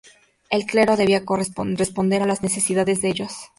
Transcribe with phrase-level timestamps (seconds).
[0.49, 1.21] El clero debía
[1.75, 3.33] responder a las necesidades de ellos.